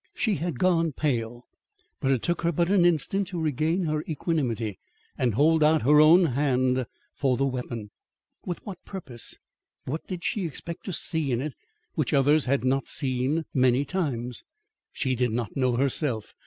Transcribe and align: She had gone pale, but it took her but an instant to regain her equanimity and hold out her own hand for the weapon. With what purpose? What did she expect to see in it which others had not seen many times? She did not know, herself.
She 0.15 0.37
had 0.37 0.57
gone 0.57 0.93
pale, 0.93 1.43
but 1.99 2.09
it 2.09 2.23
took 2.23 2.41
her 2.41 2.51
but 2.51 2.71
an 2.71 2.85
instant 2.85 3.27
to 3.27 3.39
regain 3.39 3.83
her 3.83 4.03
equanimity 4.09 4.79
and 5.15 5.35
hold 5.35 5.63
out 5.63 5.83
her 5.83 6.01
own 6.01 6.25
hand 6.25 6.87
for 7.13 7.37
the 7.37 7.45
weapon. 7.45 7.91
With 8.43 8.65
what 8.65 8.83
purpose? 8.83 9.37
What 9.85 10.07
did 10.07 10.23
she 10.23 10.47
expect 10.47 10.85
to 10.85 10.93
see 10.93 11.31
in 11.31 11.39
it 11.39 11.53
which 11.93 12.15
others 12.15 12.45
had 12.45 12.63
not 12.63 12.87
seen 12.87 13.45
many 13.53 13.85
times? 13.85 14.43
She 14.91 15.13
did 15.13 15.29
not 15.33 15.55
know, 15.55 15.75
herself. 15.75 16.33